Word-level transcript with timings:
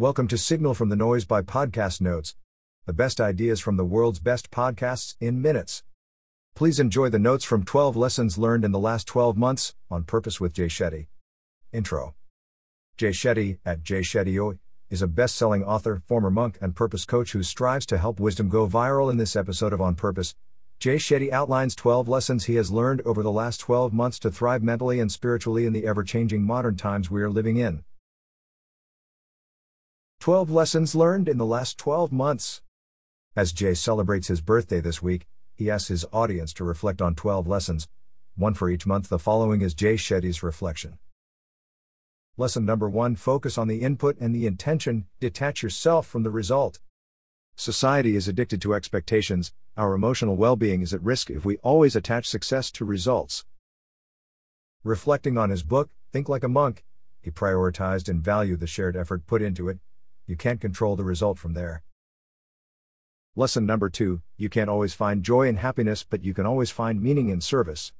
Welcome 0.00 0.28
to 0.28 0.38
Signal 0.38 0.72
from 0.72 0.88
the 0.88 0.96
Noise 0.96 1.26
by 1.26 1.42
Podcast 1.42 2.00
Notes, 2.00 2.34
the 2.86 2.92
best 2.94 3.20
ideas 3.20 3.60
from 3.60 3.76
the 3.76 3.84
world's 3.84 4.18
best 4.18 4.50
podcasts 4.50 5.14
in 5.20 5.42
minutes. 5.42 5.82
Please 6.54 6.80
enjoy 6.80 7.10
the 7.10 7.18
notes 7.18 7.44
from 7.44 7.66
12 7.66 7.96
lessons 7.96 8.38
learned 8.38 8.64
in 8.64 8.72
the 8.72 8.78
last 8.78 9.06
12 9.06 9.36
months 9.36 9.74
on 9.90 10.04
purpose 10.04 10.40
with 10.40 10.54
Jay 10.54 10.68
Shetty. 10.68 11.08
Intro 11.70 12.14
Jay 12.96 13.10
Shetty, 13.10 13.58
at 13.66 13.82
Jay 13.82 14.00
Shetty 14.00 14.58
is 14.88 15.02
a 15.02 15.06
best 15.06 15.36
selling 15.36 15.62
author, 15.62 16.00
former 16.06 16.30
monk, 16.30 16.56
and 16.62 16.74
purpose 16.74 17.04
coach 17.04 17.32
who 17.32 17.42
strives 17.42 17.84
to 17.84 17.98
help 17.98 18.18
wisdom 18.18 18.48
go 18.48 18.66
viral. 18.66 19.10
In 19.10 19.18
this 19.18 19.36
episode 19.36 19.74
of 19.74 19.82
On 19.82 19.94
Purpose, 19.94 20.34
Jay 20.78 20.96
Shetty 20.96 21.30
outlines 21.30 21.74
12 21.74 22.08
lessons 22.08 22.46
he 22.46 22.54
has 22.54 22.72
learned 22.72 23.02
over 23.02 23.22
the 23.22 23.30
last 23.30 23.60
12 23.60 23.92
months 23.92 24.18
to 24.20 24.30
thrive 24.30 24.62
mentally 24.62 24.98
and 24.98 25.12
spiritually 25.12 25.66
in 25.66 25.74
the 25.74 25.86
ever 25.86 26.02
changing 26.02 26.42
modern 26.42 26.76
times 26.76 27.10
we 27.10 27.20
are 27.20 27.28
living 27.28 27.58
in. 27.58 27.84
12 30.20 30.50
Lessons 30.50 30.94
Learned 30.94 31.30
in 31.30 31.38
the 31.38 31.46
Last 31.46 31.78
12 31.78 32.12
Months. 32.12 32.60
As 33.34 33.52
Jay 33.52 33.72
celebrates 33.72 34.28
his 34.28 34.42
birthday 34.42 34.78
this 34.78 35.00
week, 35.00 35.26
he 35.54 35.70
asks 35.70 35.88
his 35.88 36.04
audience 36.12 36.52
to 36.52 36.62
reflect 36.62 37.00
on 37.00 37.14
12 37.14 37.48
lessons, 37.48 37.88
one 38.36 38.52
for 38.52 38.68
each 38.68 38.84
month. 38.84 39.08
The 39.08 39.18
following 39.18 39.62
is 39.62 39.72
Jay 39.72 39.94
Shetty's 39.94 40.42
reflection. 40.42 40.98
Lesson 42.36 42.66
number 42.66 42.86
one 42.86 43.16
Focus 43.16 43.56
on 43.56 43.66
the 43.66 43.80
input 43.80 44.18
and 44.20 44.34
the 44.34 44.46
intention, 44.46 45.06
detach 45.20 45.62
yourself 45.62 46.06
from 46.06 46.22
the 46.22 46.30
result. 46.30 46.80
Society 47.56 48.14
is 48.14 48.28
addicted 48.28 48.60
to 48.60 48.74
expectations, 48.74 49.54
our 49.74 49.94
emotional 49.94 50.36
well 50.36 50.54
being 50.54 50.82
is 50.82 50.92
at 50.92 51.02
risk 51.02 51.30
if 51.30 51.46
we 51.46 51.56
always 51.62 51.96
attach 51.96 52.28
success 52.28 52.70
to 52.72 52.84
results. 52.84 53.46
Reflecting 54.84 55.38
on 55.38 55.48
his 55.48 55.62
book, 55.62 55.88
Think 56.12 56.28
Like 56.28 56.44
a 56.44 56.48
Monk, 56.48 56.84
he 57.22 57.30
prioritized 57.30 58.06
and 58.06 58.22
valued 58.22 58.60
the 58.60 58.66
shared 58.66 58.98
effort 58.98 59.26
put 59.26 59.40
into 59.40 59.70
it, 59.70 59.78
you 60.30 60.36
can't 60.36 60.60
control 60.60 60.94
the 60.94 61.02
result 61.02 61.40
from 61.40 61.54
there. 61.54 61.82
Lesson 63.34 63.66
number 63.66 63.90
two 63.90 64.22
You 64.36 64.48
can't 64.48 64.70
always 64.70 64.94
find 64.94 65.24
joy 65.24 65.48
and 65.48 65.58
happiness, 65.58 66.06
but 66.08 66.22
you 66.22 66.32
can 66.32 66.46
always 66.46 66.70
find 66.70 67.02
meaning 67.02 67.30
in 67.30 67.40
service. 67.40 67.92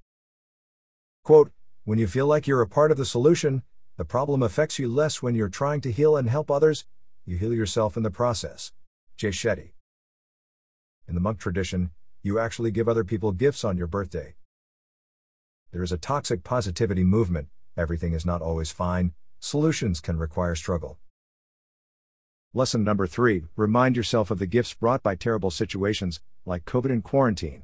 Quote 1.25 1.51
When 1.83 1.99
you 1.99 2.07
feel 2.07 2.27
like 2.27 2.47
you're 2.47 2.63
a 2.63 2.69
part 2.69 2.93
of 2.93 2.97
the 2.99 3.05
solution, 3.05 3.65
the 3.97 4.05
problem 4.05 4.45
affects 4.45 4.79
you 4.79 4.89
less 4.89 5.21
when 5.21 5.35
you're 5.35 5.49
trying 5.49 5.81
to 5.81 5.91
heal 5.91 6.17
and 6.17 6.31
help 6.31 6.53
others, 6.53 6.85
you 7.25 7.37
heal 7.37 7.53
yourself 7.53 7.97
in 7.97 8.05
the 8.05 8.13
process. 8.13 8.71
Jay 9.17 9.31
Shetty. 9.31 9.73
In 11.09 11.17
the 11.17 11.21
monk 11.21 11.41
tradition, 11.41 11.91
you 12.23 12.39
actually 12.39 12.71
give 12.71 12.89
other 12.89 13.03
people 13.03 13.33
gifts 13.33 13.65
on 13.65 13.77
your 13.77 13.89
birthday. 13.89 14.37
There 15.73 15.83
is 15.83 15.91
a 15.91 15.99
toxic 15.99 16.45
positivity 16.45 17.03
movement, 17.03 17.49
everything 17.77 18.13
is 18.13 18.25
not 18.25 18.41
always 18.41 18.71
fine, 18.71 19.15
solutions 19.41 20.01
can 20.01 20.17
require 20.17 20.55
struggle. 20.55 21.01
Lesson 22.53 22.83
number 22.83 23.07
three 23.07 23.45
remind 23.55 23.95
yourself 23.95 24.29
of 24.29 24.41
the 24.41 24.47
gifts 24.47 24.75
brought 24.75 25.05
by 25.05 25.15
terrible 25.15 25.53
situations, 25.53 26.21
like 26.45 26.65
COVID 26.65 26.91
and 26.91 27.05
quarantine. 27.05 27.63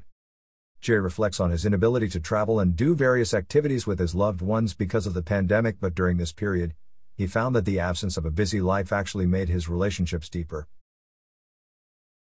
Jay 0.80 0.94
reflects 0.94 1.40
on 1.40 1.50
his 1.50 1.66
inability 1.66 2.08
to 2.10 2.20
travel 2.20 2.60
and 2.60 2.76
do 2.76 2.94
various 2.94 3.34
activities 3.34 3.84
with 3.84 3.98
his 3.98 4.14
loved 4.14 4.40
ones 4.40 4.74
because 4.74 5.04
of 5.04 5.12
the 5.12 5.24
pandemic, 5.24 5.78
but 5.80 5.96
during 5.96 6.18
this 6.18 6.30
period, 6.30 6.72
he 7.16 7.26
found 7.26 7.56
that 7.56 7.64
the 7.64 7.80
absence 7.80 8.16
of 8.16 8.24
a 8.24 8.30
busy 8.30 8.60
life 8.60 8.92
actually 8.92 9.26
made 9.26 9.48
his 9.48 9.68
relationships 9.68 10.28
deeper. 10.28 10.68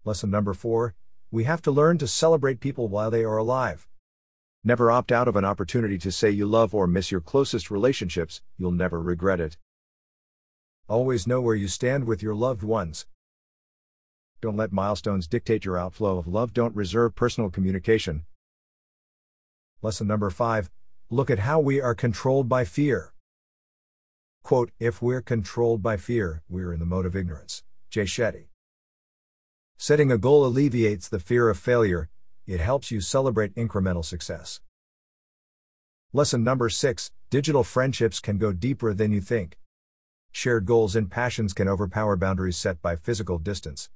Lesson 0.05 0.31
number 0.31 0.53
four 0.53 0.95
we 1.31 1.43
have 1.43 1.61
to 1.63 1.71
learn 1.71 1.97
to 1.97 2.07
celebrate 2.07 2.61
people 2.61 2.87
while 2.87 3.11
they 3.11 3.25
are 3.25 3.35
alive. 3.35 3.89
Never 4.63 4.89
opt 4.89 5.11
out 5.11 5.27
of 5.27 5.35
an 5.35 5.43
opportunity 5.43 5.97
to 5.97 6.13
say 6.13 6.29
you 6.29 6.45
love 6.45 6.73
or 6.73 6.87
miss 6.87 7.11
your 7.11 7.19
closest 7.19 7.69
relationships, 7.69 8.41
you'll 8.57 8.71
never 8.71 9.01
regret 9.01 9.41
it. 9.41 9.57
Always 10.89 11.25
know 11.25 11.39
where 11.39 11.55
you 11.55 11.69
stand 11.69 12.03
with 12.03 12.21
your 12.21 12.35
loved 12.35 12.61
ones. 12.61 13.05
Don't 14.41 14.57
let 14.57 14.73
milestones 14.73 15.27
dictate 15.27 15.63
your 15.63 15.77
outflow 15.77 16.17
of 16.17 16.27
love. 16.27 16.53
Don't 16.53 16.75
reserve 16.75 17.15
personal 17.15 17.49
communication. 17.49 18.25
Lesson 19.81 20.07
number 20.07 20.29
5 20.29 20.69
Look 21.09 21.29
at 21.29 21.39
how 21.39 21.59
we 21.59 21.79
are 21.79 21.95
controlled 21.95 22.49
by 22.49 22.65
fear. 22.65 23.13
Quote, 24.43 24.71
if 24.77 25.01
we're 25.01 25.21
controlled 25.21 25.81
by 25.81 25.95
fear, 25.95 26.41
we're 26.49 26.73
in 26.73 26.79
the 26.79 26.85
mode 26.85 27.05
of 27.05 27.15
ignorance. 27.15 27.63
Jay 27.89 28.03
Shetty. 28.03 28.47
Setting 29.77 30.11
a 30.11 30.17
goal 30.17 30.45
alleviates 30.45 31.07
the 31.07 31.19
fear 31.19 31.49
of 31.49 31.57
failure, 31.57 32.09
it 32.45 32.59
helps 32.59 32.91
you 32.91 32.99
celebrate 32.99 33.55
incremental 33.55 34.03
success. 34.03 34.59
Lesson 36.11 36.43
number 36.43 36.67
6 36.67 37.11
Digital 37.29 37.63
friendships 37.63 38.19
can 38.19 38.37
go 38.37 38.51
deeper 38.51 38.93
than 38.93 39.13
you 39.13 39.21
think. 39.21 39.57
Shared 40.35 40.65
goals 40.65 40.95
and 40.95 41.11
passions 41.11 41.53
can 41.53 41.67
overpower 41.67 42.17
boundaries 42.17 42.57
set 42.57 42.81
by 42.81 42.95
physical 42.95 43.37
distance. 43.37 43.91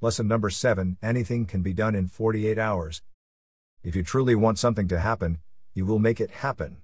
Lesson 0.00 0.26
number 0.26 0.50
7 0.50 0.98
Anything 1.00 1.46
can 1.46 1.62
be 1.62 1.72
done 1.72 1.94
in 1.94 2.08
48 2.08 2.58
hours. 2.58 3.00
If 3.84 3.94
you 3.94 4.02
truly 4.02 4.34
want 4.34 4.58
something 4.58 4.88
to 4.88 4.98
happen, 4.98 5.38
you 5.74 5.86
will 5.86 6.00
make 6.00 6.20
it 6.20 6.32
happen. 6.32 6.78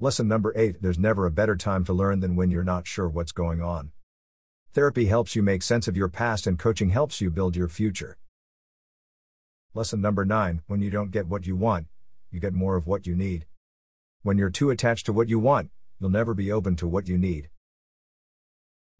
Lesson 0.00 0.28
number 0.28 0.54
8 0.56 0.80
There's 0.80 0.98
never 0.98 1.26
a 1.26 1.30
better 1.30 1.56
time 1.56 1.84
to 1.84 1.92
learn 1.92 2.20
than 2.20 2.36
when 2.36 2.50
you're 2.50 2.64
not 2.64 2.86
sure 2.86 3.06
what's 3.06 3.32
going 3.32 3.60
on. 3.60 3.92
Therapy 4.72 5.06
helps 5.06 5.36
you 5.36 5.42
make 5.42 5.62
sense 5.62 5.86
of 5.86 5.96
your 5.96 6.08
past, 6.08 6.46
and 6.46 6.58
coaching 6.58 6.88
helps 6.88 7.20
you 7.20 7.30
build 7.30 7.54
your 7.54 7.68
future. 7.68 8.16
Lesson 9.74 10.00
number 10.00 10.24
9 10.24 10.62
When 10.68 10.80
you 10.80 10.88
don't 10.88 11.10
get 11.10 11.26
what 11.26 11.46
you 11.46 11.54
want, 11.54 11.86
you 12.30 12.40
get 12.40 12.54
more 12.54 12.76
of 12.76 12.86
what 12.86 13.06
you 13.06 13.14
need. 13.14 13.44
When 14.22 14.38
you're 14.38 14.48
too 14.48 14.70
attached 14.70 15.04
to 15.06 15.12
what 15.12 15.28
you 15.28 15.38
want, 15.38 15.70
you'll 16.00 16.10
never 16.10 16.34
be 16.34 16.52
open 16.52 16.76
to 16.76 16.86
what 16.86 17.08
you 17.08 17.18
need. 17.18 17.48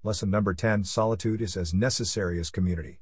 Lesson 0.02 0.30
number 0.30 0.54
10 0.54 0.84
Solitude 0.84 1.40
is 1.40 1.56
as 1.56 1.74
necessary 1.74 2.38
as 2.38 2.50
community. 2.50 3.00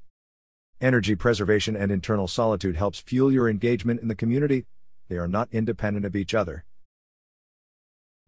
Energy 0.81 1.15
preservation 1.15 1.75
and 1.75 1.91
internal 1.91 2.27
solitude 2.27 2.75
helps 2.75 2.99
fuel 2.99 3.31
your 3.31 3.47
engagement 3.47 4.01
in 4.01 4.07
the 4.07 4.15
community, 4.15 4.65
they 5.07 5.17
are 5.17 5.27
not 5.27 5.47
independent 5.51 6.05
of 6.05 6.15
each 6.15 6.33
other. 6.33 6.65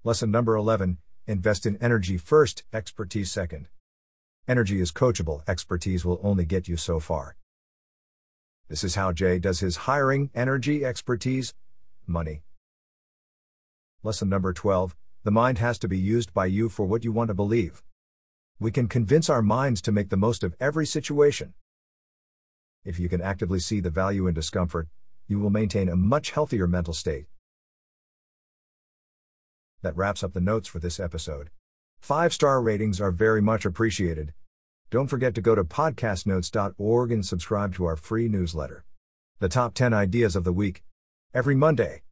Lesson 0.04 0.32
number 0.32 0.56
11 0.56 1.00
Invest 1.30 1.66
in 1.66 1.76
energy 1.78 2.18
first, 2.18 2.64
expertise 2.72 3.30
second. 3.30 3.68
Energy 4.48 4.80
is 4.80 4.94
coachable, 4.94 5.42
expertise 5.46 6.06
will 6.06 6.22
only 6.24 6.46
get 6.46 6.70
you 6.70 6.78
so 6.78 7.02
far. 7.02 7.36
This 8.70 8.86
is 8.86 8.96
how 8.96 9.12
Jay 9.12 9.38
does 9.38 9.60
his 9.60 9.76
hiring 9.76 10.30
energy, 10.34 10.86
expertise, 10.86 11.54
money. 12.06 12.44
Lesson 14.04 14.30
number 14.30 14.54
12 14.54 14.96
the 15.28 15.32
mind 15.32 15.58
has 15.58 15.78
to 15.78 15.90
be 15.90 15.98
used 15.98 16.34
by 16.34 16.46
you 16.46 16.70
for 16.70 16.86
what 16.86 17.04
you 17.04 17.12
want 17.12 17.28
to 17.28 17.34
believe. 17.34 17.84
We 18.62 18.72
can 18.72 18.88
convince 18.88 19.30
our 19.30 19.42
minds 19.42 19.82
to 19.82 19.92
make 19.92 20.08
the 20.08 20.16
most 20.16 20.42
of 20.42 20.56
every 20.58 20.86
situation. 20.86 21.54
If 22.86 22.98
you 22.98 23.10
can 23.10 23.22
actively 23.22 23.60
see 23.60 23.82
the 23.82 23.90
value 23.90 24.28
in 24.28 24.34
discomfort, 24.34 24.88
you 25.28 25.38
will 25.38 25.50
maintain 25.50 25.90
a 25.90 25.98
much 25.98 26.32
healthier 26.32 26.66
mental 26.66 26.94
state. 26.94 27.26
That 29.82 29.98
wraps 29.98 30.24
up 30.24 30.32
the 30.32 30.40
notes 30.40 30.70
for 30.70 30.80
this 30.80 30.98
episode. 30.98 31.50
Five 32.00 32.32
star 32.32 32.62
ratings 32.62 33.02
are 33.02 33.12
very 33.12 33.42
much 33.42 33.66
appreciated. 33.66 34.34
Don't 34.90 35.10
forget 35.10 35.36
to 35.36 35.42
go 35.42 35.56
to 35.56 35.66
podcastnotes.org 35.66 37.12
and 37.12 37.26
subscribe 37.26 37.76
to 37.76 37.84
our 37.84 37.98
free 37.98 38.30
newsletter. 38.30 38.86
The 39.40 39.50
top 39.50 39.74
10 39.74 39.94
ideas 39.94 40.38
of 40.38 40.46
the 40.46 40.54
week. 40.54 40.84
Every 41.34 41.54
Monday. 41.54 42.04